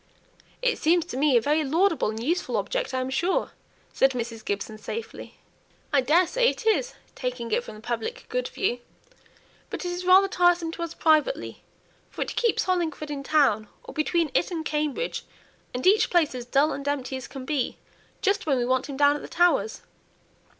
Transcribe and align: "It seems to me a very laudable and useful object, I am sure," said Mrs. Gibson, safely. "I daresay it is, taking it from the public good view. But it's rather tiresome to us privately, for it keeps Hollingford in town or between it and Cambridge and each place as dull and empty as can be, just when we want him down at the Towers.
"It 0.63 0.79
seems 0.79 1.05
to 1.05 1.15
me 1.15 1.37
a 1.37 1.41
very 1.41 1.63
laudable 1.63 2.09
and 2.09 2.19
useful 2.23 2.57
object, 2.57 2.91
I 2.91 3.01
am 3.01 3.11
sure," 3.11 3.51
said 3.93 4.13
Mrs. 4.13 4.43
Gibson, 4.43 4.79
safely. 4.79 5.35
"I 5.93 6.01
daresay 6.01 6.49
it 6.49 6.65
is, 6.65 6.95
taking 7.13 7.51
it 7.51 7.63
from 7.63 7.75
the 7.75 7.81
public 7.81 8.25
good 8.27 8.47
view. 8.47 8.79
But 9.69 9.85
it's 9.85 10.03
rather 10.03 10.27
tiresome 10.27 10.71
to 10.71 10.81
us 10.81 10.95
privately, 10.95 11.61
for 12.09 12.23
it 12.23 12.35
keeps 12.35 12.63
Hollingford 12.63 13.11
in 13.11 13.21
town 13.21 13.67
or 13.83 13.93
between 13.93 14.31
it 14.33 14.49
and 14.49 14.65
Cambridge 14.65 15.23
and 15.71 15.85
each 15.85 16.09
place 16.09 16.33
as 16.33 16.45
dull 16.47 16.71
and 16.73 16.87
empty 16.87 17.15
as 17.15 17.27
can 17.27 17.45
be, 17.45 17.77
just 18.23 18.47
when 18.47 18.57
we 18.57 18.65
want 18.65 18.89
him 18.89 18.97
down 18.97 19.15
at 19.15 19.21
the 19.21 19.27
Towers. 19.27 19.81